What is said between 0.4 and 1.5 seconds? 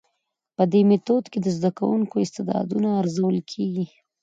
په دي ميتود کي د